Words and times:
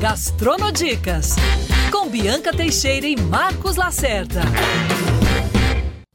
Gastronodicas, 0.00 1.34
com 1.90 2.08
Bianca 2.08 2.52
Teixeira 2.52 3.04
e 3.04 3.20
Marcos 3.20 3.74
Lacerda. 3.74 4.42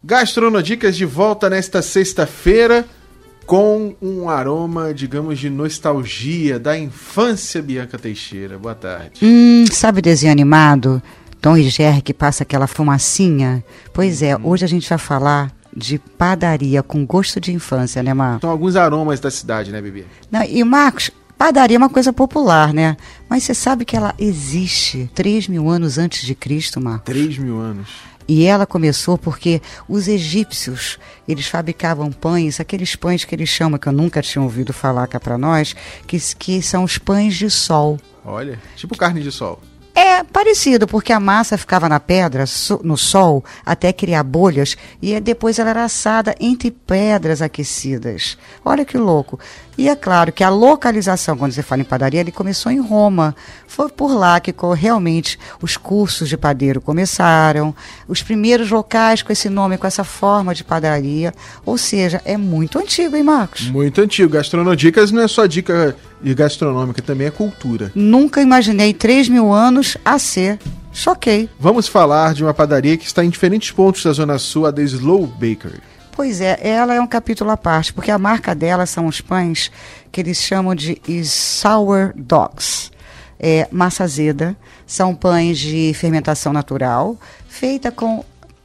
Gastronodicas 0.01 0.95
de 0.95 1.03
volta 1.03 1.49
nesta 1.49 1.81
sexta-feira 1.81 2.85
com 3.45 3.93
um 4.01 4.29
aroma, 4.29 4.93
digamos, 4.93 5.37
de 5.37 5.49
nostalgia 5.49 6.57
da 6.57 6.77
infância 6.77 7.61
Bianca 7.61 7.99
Teixeira. 7.99 8.57
Boa 8.57 8.73
tarde. 8.73 9.19
Hum, 9.21 9.65
sabe 9.69 9.99
o 9.99 10.01
desenho 10.01 10.31
animado? 10.31 11.03
Tom 11.41 11.57
e 11.57 11.63
Jerry 11.63 12.01
que 12.01 12.13
passa 12.13 12.43
aquela 12.43 12.67
fumacinha? 12.67 13.61
Pois 13.91 14.21
é, 14.21 14.33
hum. 14.37 14.41
hoje 14.45 14.63
a 14.63 14.67
gente 14.69 14.87
vai 14.87 14.97
falar 14.97 15.51
de 15.75 15.99
padaria 15.99 16.81
com 16.81 17.05
gosto 17.05 17.37
de 17.41 17.51
infância, 17.51 18.01
né, 18.01 18.13
Marcos? 18.13 18.41
São 18.41 18.49
alguns 18.49 18.77
aromas 18.77 19.19
da 19.19 19.29
cidade, 19.29 19.73
né, 19.73 19.81
Bibi? 19.81 20.05
Não, 20.31 20.41
e 20.41 20.63
Marcos, 20.63 21.11
padaria 21.43 21.75
é 21.75 21.77
uma 21.77 21.89
coisa 21.89 22.13
popular, 22.13 22.73
né? 22.73 22.95
Mas 23.27 23.43
você 23.43 23.53
sabe 23.53 23.83
que 23.83 23.97
ela 23.97 24.15
existe 24.17 25.11
3 25.13 25.49
mil 25.49 25.69
anos 25.69 25.97
antes 25.97 26.25
de 26.25 26.33
Cristo, 26.33 26.79
Marcos? 26.79 27.13
3 27.13 27.37
mil 27.37 27.59
anos. 27.59 27.89
E 28.25 28.45
ela 28.45 28.65
começou 28.65 29.17
porque 29.17 29.61
os 29.85 30.07
egípcios, 30.07 30.97
eles 31.27 31.45
fabricavam 31.45 32.13
pães, 32.13 32.61
aqueles 32.61 32.95
pães 32.95 33.25
que 33.25 33.35
eles 33.35 33.49
chamam, 33.49 33.77
que 33.77 33.89
eu 33.89 33.91
nunca 33.91 34.21
tinha 34.21 34.41
ouvido 34.41 34.71
falar 34.71 35.05
cá 35.07 35.19
para 35.19 35.37
nós, 35.37 35.75
que, 36.07 36.17
que 36.39 36.61
são 36.61 36.85
os 36.85 36.97
pães 36.97 37.35
de 37.35 37.49
sol. 37.49 37.99
Olha, 38.23 38.57
tipo 38.77 38.97
carne 38.97 39.21
de 39.21 39.29
sol. 39.29 39.61
É 39.95 40.23
parecido, 40.23 40.87
porque 40.87 41.13
a 41.13 41.19
massa 41.19 41.57
ficava 41.57 41.87
na 41.87 41.99
pedra, 41.99 42.45
no 42.83 42.97
sol, 42.97 43.43
até 43.63 43.93
criar 43.93 44.23
bolhas, 44.23 44.75
e 44.99 45.19
depois 45.19 45.59
ela 45.59 45.69
era 45.69 45.83
assada 45.83 46.35
entre 46.39 46.71
pedras 46.71 47.43
aquecidas. 47.43 48.35
Olha 48.65 48.85
que 48.85 48.97
louco. 48.97 49.39
E 49.77 49.89
é 49.89 49.95
claro 49.95 50.31
que 50.31 50.43
a 50.43 50.49
localização, 50.49 51.37
quando 51.37 51.51
você 51.51 51.61
fala 51.61 51.81
em 51.81 51.85
padaria, 51.85 52.19
ele 52.19 52.31
começou 52.31 52.71
em 52.71 52.79
Roma. 52.79 53.35
Foi 53.67 53.89
por 53.89 54.13
lá 54.13 54.39
que 54.39 54.53
realmente 54.75 55.39
os 55.61 55.77
cursos 55.77 56.29
de 56.29 56.37
padeiro 56.37 56.81
começaram, 56.81 57.75
os 58.07 58.21
primeiros 58.21 58.69
locais 58.69 59.21
com 59.21 59.31
esse 59.31 59.49
nome, 59.49 59.77
com 59.77 59.87
essa 59.87 60.03
forma 60.03 60.55
de 60.55 60.63
padaria. 60.63 61.33
Ou 61.65 61.77
seja, 61.77 62.21
é 62.25 62.37
muito 62.37 62.79
antigo, 62.79 63.15
hein, 63.15 63.23
Marcos? 63.23 63.69
Muito 63.69 64.01
antigo. 64.01 64.33
Gastronodicas 64.33 65.11
não 65.11 65.21
é 65.21 65.27
só 65.27 65.45
dica 65.45 65.95
gastronômica, 66.31 67.01
também 67.01 67.25
é 67.25 67.31
cultura. 67.31 67.91
Nunca 67.95 68.39
imaginei 68.41 68.93
3 68.93 69.29
mil 69.29 69.51
anos 69.51 69.97
a 70.05 70.19
ser 70.19 70.59
Choquei. 70.93 71.49
Vamos 71.59 71.87
falar 71.87 72.35
de 72.35 72.43
uma 72.43 72.53
padaria 72.53 72.95
que 72.95 73.05
está 73.05 73.25
em 73.25 73.29
diferentes 73.29 73.71
pontos 73.71 74.03
da 74.03 74.13
Zona 74.13 74.37
Sul, 74.37 74.67
a 74.67 74.71
The 74.71 74.83
Slow 74.83 75.25
Bakery. 75.25 75.81
Pois 76.11 76.39
é, 76.39 76.59
ela 76.61 76.93
é 76.93 77.01
um 77.01 77.07
capítulo 77.07 77.49
à 77.49 77.57
parte, 77.57 77.91
porque 77.91 78.11
a 78.11 78.19
marca 78.19 78.53
dela 78.53 78.85
são 78.85 79.07
os 79.07 79.19
pães 79.19 79.71
que 80.11 80.21
eles 80.21 80.37
chamam 80.37 80.75
de 80.75 81.01
sour 81.25 82.13
dogs. 82.15 82.91
É, 83.39 83.67
massa 83.71 84.03
azeda, 84.03 84.55
são 84.85 85.15
pães 85.15 85.57
de 85.57 85.91
fermentação 85.95 86.53
natural, 86.53 87.17
feita 87.47 87.91
com 87.91 88.23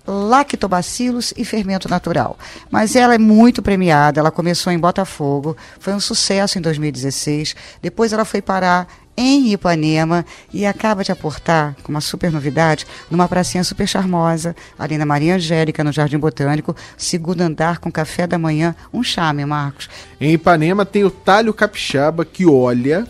lactobacilos 0.08 1.34
e 1.36 1.44
fermento 1.44 1.88
natural. 1.88 2.38
Mas 2.70 2.96
ela 2.96 3.14
é 3.14 3.18
muito 3.18 3.60
premiada, 3.60 4.18
ela 4.18 4.30
começou 4.30 4.72
em 4.72 4.78
Botafogo, 4.78 5.54
foi 5.78 5.92
um 5.92 6.00
sucesso 6.00 6.58
em 6.58 6.62
2016, 6.62 7.54
depois 7.82 8.12
ela 8.12 8.24
foi 8.24 8.40
parar 8.40 8.88
em 9.20 9.52
Ipanema 9.52 10.24
e 10.54 10.64
acaba 10.64 11.02
de 11.02 11.10
aportar, 11.10 11.74
com 11.82 11.90
uma 11.90 12.00
super 12.00 12.30
novidade, 12.30 12.86
numa 13.10 13.28
pracinha 13.28 13.64
super 13.64 13.86
charmosa, 13.86 14.54
ali 14.78 14.96
na 14.96 15.04
Maria 15.04 15.34
Angélica, 15.34 15.82
no 15.82 15.90
Jardim 15.90 16.18
Botânico, 16.18 16.74
segundo 16.96 17.40
andar 17.40 17.78
com 17.78 17.90
café 17.90 18.28
da 18.28 18.38
manhã, 18.38 18.76
um 18.92 19.02
charme, 19.02 19.44
Marcos. 19.44 19.90
Em 20.20 20.34
Ipanema 20.34 20.86
tem 20.86 21.02
o 21.02 21.10
Talho 21.10 21.52
Capixaba, 21.52 22.24
que 22.24 22.46
olha, 22.46 23.08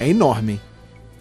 é 0.00 0.08
enorme. 0.08 0.60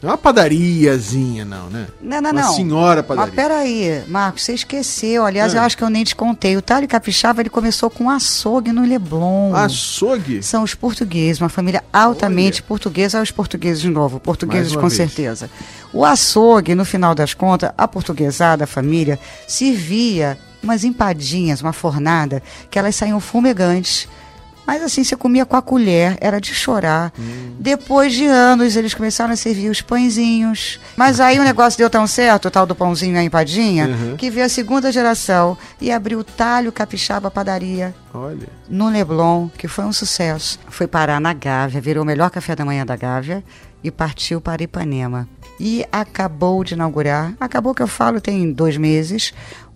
Não 0.02 0.10
é 0.10 0.14
uma 0.14 0.18
padariazinha, 0.18 1.44
não, 1.44 1.70
né? 1.70 1.88
Não, 2.02 2.22
não, 2.22 2.32
uma 2.32 2.42
não. 2.42 2.54
senhora 2.54 3.04
padaria. 3.04 3.34
Mas 3.34 3.36
peraí, 3.36 4.04
Marcos, 4.08 4.44
você 4.44 4.54
esqueceu. 4.54 5.26
Aliás, 5.26 5.54
é. 5.54 5.58
eu 5.58 5.62
acho 5.62 5.76
que 5.76 5.84
eu 5.84 5.90
nem 5.90 6.06
te 6.06 6.16
contei. 6.16 6.56
O 6.56 6.62
Talho 6.62 6.88
Capixaba, 6.88 7.42
ele 7.42 7.50
começou 7.50 7.90
com 7.90 8.10
açougue 8.10 8.72
no 8.72 8.88
Leblon. 8.88 9.54
Açougue? 9.54 10.42
São 10.42 10.64
os 10.64 10.74
portugueses, 10.74 11.42
uma 11.42 11.50
família 11.50 11.84
altamente 11.92 12.62
Olha. 12.62 12.68
portuguesa. 12.68 13.22
Os 13.22 13.32
portugueses 13.32 13.82
de 13.82 13.90
novo, 13.90 14.22
portugueses 14.22 14.74
com 14.74 14.88
vez. 14.88 14.94
certeza. 14.94 15.50
O 15.92 16.06
açougue, 16.06 16.76
no 16.76 16.86
final 16.86 17.14
das 17.14 17.34
contas, 17.34 17.72
a 17.78 17.88
portuguesada, 17.88 18.64
a 18.64 18.68
família, 18.68 19.20
servia 19.48 20.38
umas 20.64 20.86
empadinhas, 20.86 21.62
uma 21.62 21.74
fornada, 21.74 22.42
que 22.70 22.80
elas 22.80 22.96
saíam 22.96 23.20
fumegantes 23.20 24.08
mas 24.70 24.84
assim, 24.84 25.04
você 25.04 25.16
comia 25.16 25.48
com 25.48 25.56
a 25.56 25.64
colher, 25.64 26.16
era 26.22 26.40
de 26.40 26.54
chorar. 26.54 27.12
Hum. 27.18 27.56
Depois 27.60 28.14
de 28.14 28.28
anos, 28.28 28.76
eles 28.76 28.94
começaram 28.94 29.34
a 29.34 29.36
servir 29.36 29.68
os 29.68 29.82
pãezinhos. 29.82 30.80
Mas 30.96 31.20
aí 31.20 31.40
o 31.40 31.44
negócio 31.44 31.76
deu 31.76 31.90
tão 31.90 32.06
certo, 32.06 32.50
o 32.50 32.52
tal 32.52 32.68
do 32.68 32.76
pãozinho 32.76 33.16
e 33.16 33.18
a 33.18 33.24
empadinha, 33.24 33.88
uhum. 33.88 34.16
que 34.16 34.30
veio 34.30 34.46
a 34.46 34.50
segunda 34.50 34.92
geração 34.92 35.58
e 35.82 35.92
abriu 35.92 36.20
o 36.20 36.24
Talho 36.24 36.72
Capixaba 36.72 37.32
Padaria. 37.32 37.96
Olha. 38.14 38.48
No 38.70 38.90
Leblon, 38.90 39.50
que 39.58 39.68
foi 39.68 39.86
um 39.86 39.92
sucesso. 39.92 40.60
Foi 40.68 40.86
parar 40.86 41.20
na 41.20 41.34
Gávea, 41.34 41.82
virou 41.82 42.04
o 42.04 42.06
melhor 42.06 42.30
café 42.30 42.56
da 42.56 42.64
manhã 42.64 42.86
da 42.86 42.96
Gávea 42.96 43.44
e 43.84 43.90
partiu 43.90 44.40
para 44.40 44.62
Ipanema. 44.62 45.28
E 45.60 45.84
acabou 45.92 46.64
de 46.64 46.76
inaugurar, 46.76 47.34
acabou 47.40 47.74
que 47.74 47.82
eu 47.82 47.88
falo, 47.88 48.22
tem 48.22 48.52
dois 48.54 48.78
meses, 48.78 49.34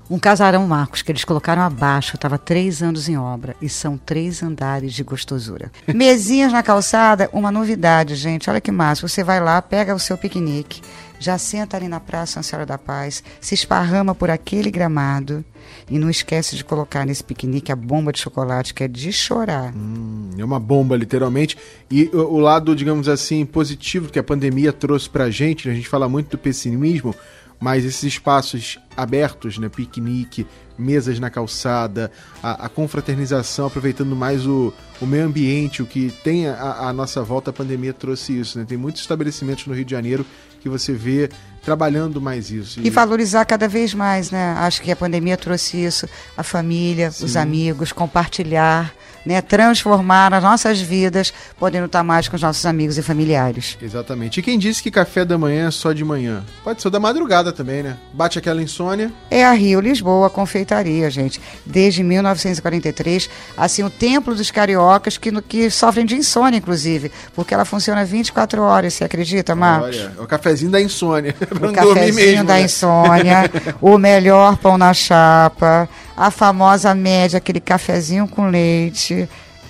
um 0.10 0.20
casarão 0.20 0.68
Marcos 0.68 1.02
que 1.02 1.12
eles 1.12 1.24
colocaram 1.24 1.62
abaixo, 1.62 2.16
estava 2.16 2.38
três 2.38 2.84
anos 2.84 3.08
em 3.08 3.18
obra 3.18 3.56
e 3.62 3.70
são 3.70 3.98
três 3.98 4.44
andares 4.44 4.94
de 4.94 5.04
gostosura. 5.04 5.72
Mesinhas 5.94 6.52
na 6.52 6.62
calçada, 6.62 7.30
uma 7.32 7.52
novidade, 7.52 8.16
gente. 8.16 8.50
Olha 8.50 8.62
que 8.62 8.72
massa. 8.72 9.08
Você 9.08 9.24
vai 9.24 9.40
lá, 9.40 9.62
pega 9.62 9.96
o 9.96 10.00
seu 10.00 10.18
piquenique, 10.18 10.82
já 11.20 11.38
senta 11.38 11.78
ali 11.78 11.88
na 11.88 12.00
Praça 12.00 12.34
São 12.34 12.44
Senhora 12.44 12.66
da 12.66 12.78
Paz, 12.78 13.24
se 13.40 13.56
esparrama 13.56 14.14
por 14.14 14.30
aquele 14.30 14.70
gramado 14.70 15.44
e 15.90 15.98
não 15.98 16.10
esquece 16.10 16.56
de 16.56 16.64
colocar 16.64 17.06
nesse 17.06 17.24
piquenique 17.24 17.72
a 17.72 17.76
bomba 17.76 18.12
de 18.12 18.20
chocolate, 18.20 18.74
que 18.74 18.84
é 18.84 18.88
de 18.88 19.12
chorar. 19.12 19.74
Hum, 19.74 20.32
é 20.38 20.44
uma 20.44 20.60
bomba, 20.60 20.96
literalmente. 20.96 21.58
E 21.90 22.10
o, 22.14 22.18
o, 22.18 22.40
lado, 22.40 22.76
digamos 22.76 23.08
assim, 23.08 23.46
positivo 23.46 24.10
que 24.12 24.20
a 24.20 24.24
pandemia 24.24 24.74
trouxe 24.74 25.10
pra 25.10 25.30
gente, 25.30 25.68
né? 25.68 25.74
a 25.74 25.76
gente 25.76 25.88
fala 25.88 26.10
muito 26.10 26.32
do 26.32 26.38
pessimismo, 26.38 27.16
mas 27.64 27.86
esses 27.86 28.04
espaços 28.04 28.78
abertos, 28.98 29.58
né, 29.58 29.70
piquenique, 29.70 30.46
mesas 30.78 31.18
na 31.18 31.30
calçada, 31.30 32.12
a, 32.44 32.66
a 32.66 32.68
confraternização, 32.68 33.68
aproveitando 33.68 34.18
mais 34.18 34.46
o, 34.46 34.74
o 35.04 35.08
meio 35.08 35.26
ambiente, 35.26 35.82
o 35.82 35.86
que 35.86 36.12
tem 36.24 36.48
a, 36.48 36.88
a 36.88 36.94
nossa 36.94 37.22
volta 37.22 37.50
à 37.50 37.54
pandemia 37.54 37.94
trouxe 37.94 38.40
isso. 38.40 38.58
Né? 38.58 38.66
Tem 38.68 38.78
muitos 38.78 39.02
estabelecimentos 39.02 39.68
no 39.68 39.74
Rio 39.74 39.86
de 39.86 39.92
Janeiro 39.92 40.26
que 40.62 40.70
você 40.70 40.94
vê 40.94 41.30
trabalhando 41.62 42.22
mais 42.22 42.50
isso. 42.50 42.80
E, 42.80 42.88
e 42.88 42.90
valorizar 42.90 43.44
cada 43.46 43.68
vez 43.68 43.94
mais, 43.94 44.32
né? 44.32 44.56
Acho 44.58 44.82
que 44.82 44.92
a 44.92 44.96
pandemia 44.96 45.36
trouxe 45.36 45.84
isso, 45.84 46.08
a 46.38 46.44
família, 46.44 47.12
Sim. 47.12 47.26
os 47.26 47.36
amigos, 47.36 47.92
compartilhar 47.92 48.94
né, 49.26 49.42
transformar 49.42 50.34
as 50.34 50.44
nossas 50.44 50.82
vidas, 50.82 51.34
podendo 51.58 51.86
estar 51.86 52.04
mais 52.04 52.28
com 52.28 52.36
os 52.36 52.42
nossos 52.42 52.66
amigos 52.66 52.98
e 52.98 53.02
familiares. 53.02 53.78
Exatamente. 53.82 54.40
E 54.40 54.44
quem 54.44 54.60
disse 54.60 54.84
que 54.84 54.92
café 54.92 55.24
da 55.24 55.38
manhã 55.38 55.68
é 55.68 55.72
só 55.72 55.94
de 55.94 56.04
manhã? 56.04 56.44
Pode 56.64 56.82
ser 56.82 56.90
da 56.90 57.00
madrugada 57.00 57.52
também, 57.52 57.84
né? 57.84 57.98
Bate 58.14 58.38
aquela 58.38 58.62
insônia. 58.62 59.12
É 59.30 59.46
a 59.46 59.54
Rio 59.54 59.80
Lisboa 59.80 60.30
Confeitaria, 60.30 61.10
gente. 61.10 61.40
Desde 61.66 62.04
1943, 62.04 63.30
assim, 63.58 63.84
o 63.84 63.90
templo 63.90 64.36
dos 64.36 64.52
cariocas 64.52 64.93
que, 65.00 65.42
que 65.42 65.70
sofrem 65.70 66.06
de 66.06 66.16
insônia, 66.16 66.58
inclusive, 66.58 67.12
porque 67.36 67.54
ela 67.54 67.66
funciona 67.66 68.04
24 68.04 68.62
horas, 68.62 68.94
você 68.94 69.04
acredita, 69.04 69.56
Marcos? 69.56 69.98
Olha, 69.98 70.14
é 70.18 70.22
o 70.22 70.28
cafezinho 70.28 70.72
da 70.72 70.82
insônia. 70.82 71.36
o 71.52 71.72
cafezinho 71.72 72.16
mesmo, 72.16 72.44
da 72.46 72.56
né? 72.56 72.62
insônia, 72.62 73.52
o 73.82 73.98
melhor 73.98 74.58
pão 74.58 74.78
na 74.78 74.94
chapa, 74.94 75.88
a 76.16 76.32
famosa 76.32 76.94
média, 76.94 77.38
aquele 77.38 77.60
cafezinho 77.60 78.28
com 78.28 78.48
leite, 78.50 79.28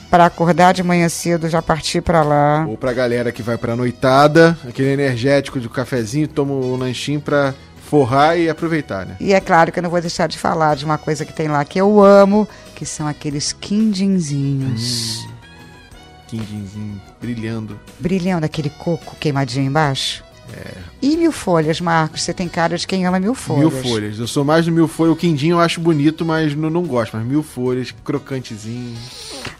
para 0.09 0.25
acordar 0.25 0.73
de 0.73 0.83
manhã 0.83 1.09
cedo 1.09 1.49
já 1.49 1.59
partir 1.59 2.01
para 2.01 2.21
lá. 2.21 2.65
Ou 2.67 2.77
pra 2.77 2.93
galera 2.93 3.31
que 3.31 3.41
vai 3.41 3.57
pra 3.57 3.75
noitada, 3.75 4.55
aquele 4.67 4.89
energético 4.89 5.59
de 5.59 5.67
cafezinho, 5.67 6.27
toma 6.27 6.53
um 6.53 6.75
lanchinho 6.75 7.19
pra 7.19 7.53
forrar 7.93 8.35
e 8.35 8.49
aproveitar, 8.49 9.05
né? 9.05 9.15
E 9.19 9.35
é 9.35 9.39
claro 9.39 9.71
que 9.71 9.77
eu 9.77 9.83
não 9.83 9.89
vou 9.91 10.01
deixar 10.01 10.25
de 10.25 10.35
falar 10.35 10.75
de 10.75 10.83
uma 10.83 10.97
coisa 10.97 11.23
que 11.23 11.31
tem 11.31 11.47
lá 11.47 11.63
que 11.63 11.79
eu 11.79 12.03
amo, 12.03 12.49
que 12.73 12.87
são 12.87 13.07
aqueles 13.07 13.53
quindinzinhos. 13.53 15.19
Hum, 15.23 15.31
quindinzinho 16.27 17.01
brilhando. 17.21 17.79
Brilhando 17.99 18.47
aquele 18.47 18.71
coco 18.71 19.15
queimadinho 19.19 19.67
embaixo. 19.67 20.23
É. 20.51 20.93
E 21.01 21.17
mil 21.17 21.31
folhas, 21.31 21.81
Marcos? 21.81 22.21
Você 22.21 22.33
tem 22.33 22.47
cara 22.47 22.77
de 22.77 22.87
quem 22.87 23.05
ama 23.05 23.19
mil 23.19 23.35
folhas. 23.35 23.61
Mil 23.61 23.83
folhas. 23.83 24.19
Eu 24.19 24.27
sou 24.27 24.43
mais 24.43 24.65
do 24.65 24.71
mil 24.71 24.87
folhas. 24.87 25.13
O 25.13 25.17
quindinho 25.17 25.55
eu 25.55 25.59
acho 25.59 25.79
bonito, 25.79 26.25
mas 26.25 26.55
não, 26.55 26.69
não 26.69 26.83
gosto. 26.83 27.17
Mas 27.17 27.25
mil 27.25 27.43
folhas, 27.43 27.93
crocantezinho. 28.03 28.97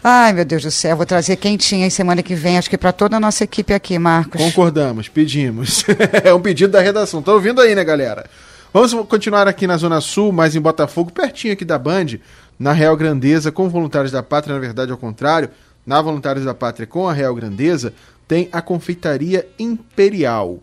Ai, 0.02 0.32
meu 0.32 0.44
Deus 0.44 0.62
do 0.62 0.70
céu. 0.70 0.96
Vou 0.96 1.06
trazer 1.06 1.36
quentinha 1.36 1.84
aí 1.84 1.90
semana 1.90 2.22
que 2.22 2.34
vem. 2.34 2.58
Acho 2.58 2.70
que 2.70 2.78
para 2.78 2.92
toda 2.92 3.16
a 3.16 3.20
nossa 3.20 3.44
equipe 3.44 3.72
aqui, 3.72 3.98
Marcos. 3.98 4.40
Concordamos, 4.40 5.08
pedimos. 5.08 5.84
é 6.24 6.32
um 6.32 6.40
pedido 6.40 6.72
da 6.72 6.80
redação. 6.80 7.22
Tá 7.22 7.32
ouvindo 7.32 7.60
aí, 7.60 7.74
né, 7.74 7.84
galera? 7.84 8.24
Vamos 8.72 8.92
continuar 9.06 9.46
aqui 9.46 9.66
na 9.66 9.76
Zona 9.76 10.00
Sul, 10.00 10.32
mais 10.32 10.56
em 10.56 10.60
Botafogo, 10.60 11.12
pertinho 11.12 11.52
aqui 11.52 11.64
da 11.64 11.78
Band, 11.78 12.18
na 12.58 12.72
Real 12.72 12.96
Grandeza, 12.96 13.52
com 13.52 13.68
Voluntários 13.68 14.10
da 14.10 14.22
Pátria, 14.22 14.54
na 14.54 14.60
verdade, 14.60 14.90
ao 14.90 14.98
contrário. 14.98 15.48
Na 15.86 16.00
Voluntários 16.00 16.44
da 16.44 16.54
Pátria 16.54 16.86
com 16.86 17.08
a 17.08 17.12
Real 17.12 17.34
Grandeza, 17.34 17.92
tem 18.26 18.48
a 18.50 18.62
Confeitaria 18.62 19.46
Imperial 19.58 20.58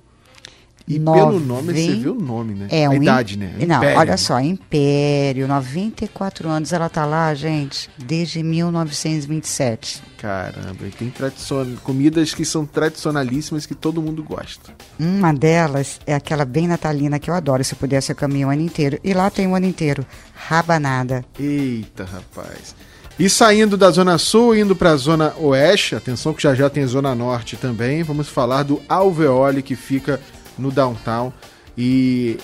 E 0.96 1.00
pelo 1.00 1.40
nome, 1.40 1.74
você 1.74 1.96
vê 1.96 2.10
o 2.10 2.16
nome, 2.16 2.54
né? 2.54 2.68
É, 2.70 2.86
a 2.86 2.90
um 2.90 2.94
idade, 2.94 3.38
né? 3.38 3.54
Não, 3.68 3.78
Império. 3.78 4.00
olha 4.00 4.18
só, 4.18 4.40
Império, 4.40 5.48
94 5.48 6.50
anos. 6.50 6.74
Ela 6.74 6.90
tá 6.90 7.06
lá, 7.06 7.34
gente, 7.34 7.90
desde 7.98 8.44
1927. 8.44 10.04
Caramba, 10.18 10.86
e 10.86 10.92
tem 10.92 11.10
tradicion... 11.10 11.76
comidas 11.84 12.34
que 12.34 12.46
são 12.46 12.66
tradicionalíssimas 12.66 13.66
que 13.66 13.74
todo 13.74 14.02
mundo 14.02 14.24
gosta. 14.24 14.74
Uma 15.00 15.34
delas 15.34 16.00
é 16.06 16.14
aquela 16.14 16.46
bem 16.46 16.68
natalina 16.68 17.20
que 17.20 17.30
eu 17.30 17.34
adoro. 17.34 17.64
Se 17.64 17.74
eu 17.74 17.78
pudesse, 17.78 18.12
eu 18.12 18.16
caminho 18.16 18.50
o 18.50 18.52
ano 18.52 18.62
inteiro. 18.62 19.00
E 19.04 19.14
lá 19.14 19.30
tem 19.30 19.48
o 19.48 19.56
ano 19.56 19.66
inteiro. 19.66 20.06
Rabanada. 20.34 21.26
Eita, 21.40 22.04
rapaz. 22.04 22.76
E 23.20 23.30
saindo 23.30 23.78
da 23.78 23.92
Zona 23.92 24.18
Sul, 24.18 24.56
indo 24.56 24.76
para 24.76 24.92
a 24.92 24.96
Zona 24.96 25.34
Oeste, 25.38 25.96
atenção 25.96 26.34
que 26.34 26.42
já 26.42 26.56
já 26.56 26.70
tem 26.70 26.86
Zona 26.88 27.14
Norte 27.14 27.56
também, 27.56 28.02
vamos 28.02 28.28
falar 28.28 28.64
do 28.64 28.82
Alveole, 28.90 29.62
que 29.62 29.76
fica 29.76 30.20
no 30.62 30.72
downtown. 30.72 31.34
E 31.78 32.38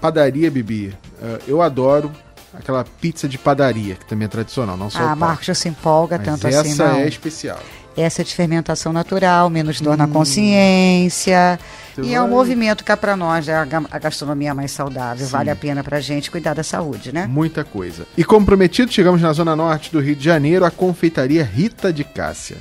padaria, 0.00 0.50
Bibi, 0.50 0.94
uh, 1.20 1.38
eu 1.46 1.60
adoro 1.62 2.10
aquela 2.54 2.84
pizza 2.84 3.28
de 3.28 3.36
padaria, 3.38 3.94
que 3.96 4.06
também 4.06 4.24
é 4.26 4.28
tradicional, 4.28 4.76
não 4.76 4.88
só 4.90 5.00
Ah, 5.00 5.14
Marcos 5.16 5.46
já 5.46 5.54
se 5.54 5.68
empolga 5.68 6.16
Mas 6.18 6.26
tanto 6.26 6.46
essa 6.46 6.60
assim, 6.62 6.74
não. 6.74 6.96
é 6.96 7.06
especial. 7.08 7.58
Essa 7.96 8.22
é 8.22 8.24
de 8.24 8.32
fermentação 8.34 8.92
natural, 8.92 9.50
menos 9.50 9.80
dor 9.80 9.96
na 9.96 10.04
Hum. 10.04 10.12
consciência. 10.12 11.58
Você 11.96 12.02
E 12.02 12.14
é 12.14 12.22
um 12.22 12.28
movimento 12.28 12.84
cá 12.84 12.96
para 12.96 13.16
nós, 13.16 13.48
é 13.48 13.54
a 13.56 13.64
ga- 13.64 13.82
a 13.90 13.98
gastronomia 13.98 14.54
mais 14.54 14.70
saudável. 14.70 15.26
Sim. 15.26 15.32
Vale 15.32 15.50
a 15.50 15.56
pena 15.56 15.82
pra 15.82 15.98
gente 16.00 16.30
cuidar 16.30 16.54
da 16.54 16.62
saúde, 16.62 17.12
né? 17.12 17.26
Muita 17.26 17.64
coisa. 17.64 18.06
E 18.16 18.22
como 18.22 18.46
prometido, 18.46 18.92
chegamos 18.92 19.20
na 19.20 19.32
Zona 19.32 19.56
Norte 19.56 19.90
do 19.90 19.98
Rio 20.00 20.14
de 20.14 20.24
Janeiro, 20.24 20.64
a 20.64 20.70
confeitaria 20.70 21.42
Rita 21.44 21.92
de 21.92 22.04
Cássia, 22.04 22.56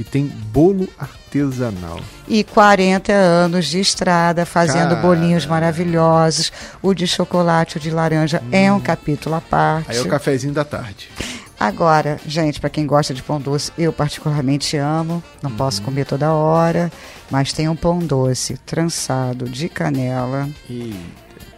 que 0.00 0.04
tem 0.04 0.24
bolo 0.24 0.88
artesanal. 0.98 2.00
E 2.26 2.42
40 2.42 3.12
anos 3.12 3.66
de 3.66 3.80
estrada 3.80 4.46
fazendo 4.46 4.94
Cara. 4.94 5.02
bolinhos 5.02 5.44
maravilhosos. 5.44 6.50
O 6.80 6.94
de 6.94 7.06
chocolate, 7.06 7.76
o 7.76 7.80
de 7.80 7.90
laranja 7.90 8.42
é 8.50 8.72
um 8.72 8.80
capítulo 8.80 9.34
à 9.34 9.42
parte. 9.42 9.90
Aí 9.90 9.98
é 9.98 10.00
o 10.00 10.08
cafezinho 10.08 10.54
da 10.54 10.64
tarde. 10.64 11.10
Agora, 11.58 12.18
gente, 12.26 12.58
para 12.58 12.70
quem 12.70 12.86
gosta 12.86 13.12
de 13.12 13.22
pão 13.22 13.38
doce, 13.38 13.70
eu 13.76 13.92
particularmente 13.92 14.78
amo. 14.78 15.22
Não 15.42 15.50
posso 15.50 15.82
comer 15.82 16.06
toda 16.06 16.32
hora, 16.32 16.90
mas 17.30 17.52
tem 17.52 17.68
um 17.68 17.76
pão 17.76 17.98
doce 17.98 18.56
trançado 18.64 19.50
de 19.50 19.68
canela. 19.68 20.48
E 20.70 20.94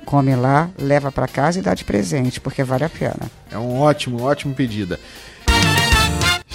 Come 0.04 0.34
lá, 0.34 0.68
leva 0.76 1.12
para 1.12 1.28
casa 1.28 1.60
e 1.60 1.62
dá 1.62 1.74
de 1.74 1.84
presente, 1.84 2.40
porque 2.40 2.64
vale 2.64 2.84
a 2.84 2.88
pena. 2.88 3.30
é 3.50 3.56
um 3.56 3.78
ótimo, 3.78 4.20
ótimo 4.22 4.52
pedida. 4.52 4.98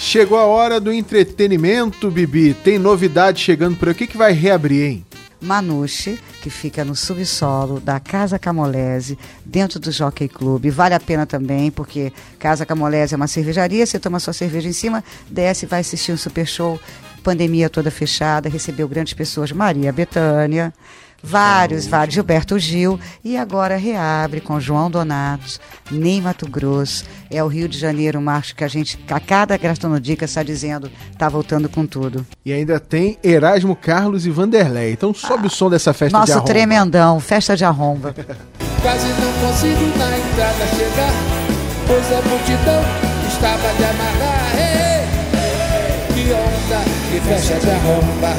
Chegou 0.08 0.38
a 0.38 0.46
hora 0.46 0.80
do 0.80 0.90
entretenimento, 0.90 2.10
Bibi. 2.10 2.54
Tem 2.54 2.78
novidade 2.78 3.42
chegando 3.42 3.76
por. 3.76 3.88
O 3.88 3.94
que, 3.94 4.16
vai 4.16 4.32
reabrir, 4.32 4.82
hein? 4.82 5.06
Manuche, 5.38 6.18
que 6.40 6.48
fica 6.48 6.82
no 6.82 6.96
subsolo 6.96 7.78
da 7.78 8.00
Casa 8.00 8.38
Camolese, 8.38 9.18
dentro 9.44 9.78
do 9.78 9.92
Jockey 9.92 10.26
Club. 10.26 10.70
Vale 10.70 10.94
a 10.94 10.98
pena 10.98 11.26
também, 11.26 11.70
porque 11.70 12.10
Casa 12.38 12.64
Camolese 12.64 13.12
é 13.12 13.16
uma 13.18 13.26
cervejaria, 13.26 13.84
você 13.84 13.98
toma 13.98 14.18
sua 14.18 14.32
cerveja 14.32 14.66
em 14.66 14.72
cima, 14.72 15.04
desce 15.28 15.66
vai 15.66 15.80
assistir 15.80 16.12
um 16.12 16.16
super 16.16 16.46
show. 16.46 16.80
Pandemia 17.22 17.68
toda 17.68 17.90
fechada, 17.90 18.48
recebeu 18.48 18.88
grandes 18.88 19.12
pessoas, 19.12 19.52
Maria 19.52 19.92
Bethânia, 19.92 20.72
vários, 21.22 21.86
vários, 21.86 22.14
Gilberto 22.14 22.58
Gil, 22.58 22.98
e 23.24 23.36
agora 23.36 23.76
reabre 23.76 24.40
com 24.40 24.60
João 24.60 24.90
Donato, 24.90 25.58
Ney 25.90 26.20
Mato 26.20 26.48
Grosso. 26.48 27.04
É 27.30 27.42
o 27.42 27.48
Rio 27.48 27.68
de 27.68 27.78
Janeiro, 27.78 28.20
Marcos, 28.20 28.52
que 28.52 28.64
a 28.64 28.68
gente, 28.68 28.98
a 29.10 29.20
cada 29.20 29.56
Gastronodica 29.56 30.24
está 30.24 30.42
dizendo, 30.42 30.90
está 31.12 31.28
voltando 31.28 31.68
com 31.68 31.86
tudo. 31.86 32.26
E 32.44 32.52
ainda 32.52 32.80
tem 32.80 33.18
Erasmo 33.22 33.76
Carlos 33.76 34.26
e 34.26 34.30
Vanderlei. 34.30 34.92
Então 34.92 35.12
sobe 35.12 35.46
o 35.46 35.50
som 35.50 35.68
dessa 35.68 35.92
festa 35.92 36.24
de 36.24 36.32
Nosso 36.32 36.44
tremendão, 36.44 37.20
festa 37.20 37.56
de 37.56 37.64
arromba. 37.64 38.14
Quase 38.80 39.08
não 39.08 39.48
consigo 39.48 39.98
na 39.98 40.16
entrada 40.16 40.66
chegar, 40.68 41.12
pois 41.86 42.06
a 42.12 42.22
multidão 42.28 42.82
estava 43.28 43.74
de 43.74 43.84
amarrar. 43.84 44.47
Que 47.10 47.20
festa 47.20 47.58
de 47.58 47.70
arromba. 47.70 48.36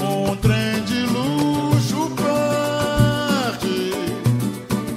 Um 0.00 0.36
trem 0.36 0.82
de 0.84 1.00
luxo 1.06 2.10
parte 2.16 3.92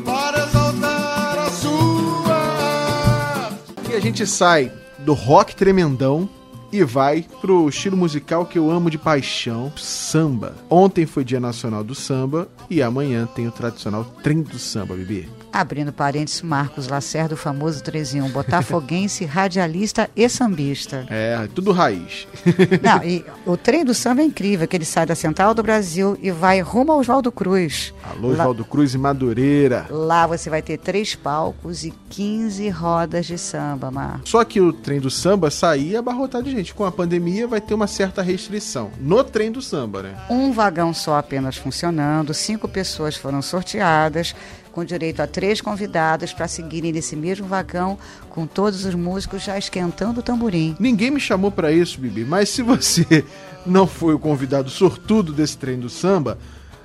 para 0.05 0.45
exaltar 0.45 1.39
a 1.39 1.49
sua 1.51 2.33
arte. 2.33 3.91
E 3.91 3.95
a 3.95 3.99
gente 3.99 4.25
sai 4.25 4.71
do 4.99 5.13
rock 5.13 5.53
tremendão 5.53 6.29
e 6.71 6.83
vai 6.83 7.25
pro 7.41 7.67
estilo 7.67 7.97
musical 7.97 8.45
que 8.45 8.57
eu 8.57 8.71
amo 8.71 8.89
de 8.89 8.97
paixão, 8.97 9.71
samba. 9.75 10.55
Ontem 10.69 11.05
foi 11.05 11.25
Dia 11.25 11.39
Nacional 11.39 11.83
do 11.83 11.95
Samba 11.95 12.47
e 12.69 12.81
amanhã 12.81 13.25
tem 13.25 13.47
o 13.47 13.51
tradicional 13.51 14.05
Trem 14.23 14.41
do 14.41 14.57
Samba, 14.57 14.95
Bibi. 14.95 15.36
Abrindo 15.57 15.91
parênteses, 15.91 16.43
Marcos 16.43 16.87
Lacerda, 16.87 17.33
o 17.33 17.37
famoso 17.37 17.81
3 17.81 18.13
botafoguense, 18.31 19.25
radialista 19.25 20.07
e 20.15 20.29
sambista. 20.29 21.07
É, 21.09 21.49
tudo 21.55 21.71
raiz. 21.71 22.27
Não, 22.79 23.03
e 23.03 23.25
o 23.43 23.57
trem 23.57 23.83
do 23.83 23.91
samba 23.91 24.21
é 24.21 24.25
incrível, 24.25 24.67
que 24.67 24.77
ele 24.77 24.85
sai 24.85 25.07
da 25.07 25.15
Central 25.15 25.55
do 25.55 25.63
Brasil 25.63 26.15
e 26.21 26.29
vai 26.29 26.61
rumo 26.61 26.91
ao 26.91 26.99
Oswaldo 26.99 27.31
Cruz. 27.31 27.91
Alô, 28.03 28.33
Oswaldo 28.33 28.63
Cruz 28.63 28.93
e 28.93 28.99
Madureira. 28.99 29.87
Lá 29.89 30.27
você 30.27 30.47
vai 30.47 30.61
ter 30.61 30.77
três 30.77 31.15
palcos 31.15 31.83
e 31.83 31.91
15 32.11 32.69
rodas 32.69 33.25
de 33.25 33.39
samba, 33.39 33.89
Marcos. 33.89 34.29
Só 34.29 34.43
que 34.43 34.61
o 34.61 34.71
trem 34.71 34.99
do 34.99 35.09
samba 35.09 35.49
saía 35.49 35.97
abarrotado 35.97 36.43
de 36.43 36.51
gente. 36.51 36.71
Com 36.71 36.85
a 36.85 36.91
pandemia 36.91 37.47
vai 37.47 37.59
ter 37.59 37.73
uma 37.73 37.87
certa 37.87 38.21
restrição. 38.21 38.91
No 38.99 39.23
trem 39.23 39.51
do 39.51 39.63
samba, 39.63 40.03
né? 40.03 40.15
Um 40.29 40.51
vagão 40.51 40.93
só 40.93 41.17
apenas 41.17 41.57
funcionando, 41.57 42.31
cinco 42.31 42.67
pessoas 42.67 43.15
foram 43.15 43.41
sorteadas, 43.41 44.35
com 44.77 44.85
direito 44.85 45.23
a 45.23 45.25
três 45.25 45.59
convidados 45.59 46.31
para 46.33 46.47
seguirem 46.47 46.91
nesse 46.91 47.15
mesmo 47.15 47.47
vagão, 47.47 47.97
com 48.29 48.45
todos 48.45 48.85
os 48.85 48.93
músicos 48.93 49.41
já 49.41 49.57
esquentando 49.57 50.19
o 50.19 50.23
tamborim. 50.23 50.75
Ninguém 50.79 51.09
me 51.09 51.19
chamou 51.19 51.49
pra 51.49 51.71
isso, 51.71 51.99
Bibi, 51.99 52.23
mas 52.23 52.49
se 52.49 52.61
você 52.61 53.25
não 53.65 53.87
foi 53.87 54.13
o 54.13 54.19
convidado 54.19 54.69
sortudo 54.69 55.33
desse 55.33 55.57
trem 55.57 55.79
do 55.79 55.89
samba, 55.89 56.37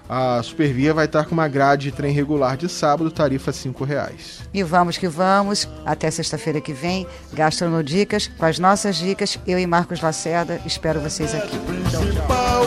a 0.08 0.42
Supervia 0.42 0.94
vai 0.94 1.04
estar 1.04 1.26
com 1.26 1.34
uma 1.34 1.46
grade 1.46 1.90
de 1.90 1.92
trem 1.92 2.14
regular 2.14 2.56
de 2.56 2.66
sábado, 2.66 3.10
tarifa 3.10 3.52
5 3.52 3.84
reais. 3.84 4.40
E 4.54 4.62
vamos 4.62 4.96
que 4.96 5.06
vamos, 5.06 5.68
até 5.84 6.10
sexta-feira 6.10 6.62
que 6.62 6.72
vem, 6.72 7.06
Gastronodicas, 7.34 8.26
com 8.38 8.46
as 8.46 8.58
nossas 8.58 8.96
dicas, 8.96 9.38
eu 9.46 9.58
e 9.58 9.66
Marcos 9.66 10.00
Lacerda, 10.00 10.62
espero 10.64 10.98
vocês 10.98 11.34
aqui. 11.34 11.58
principal 11.58 12.64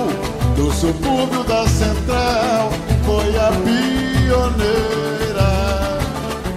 do 0.56 0.72
subúrbio 0.72 1.44
da 1.46 1.68
central 1.68 2.70
foi 3.04 3.36
a 3.40 3.50
pioneira. 3.64 5.15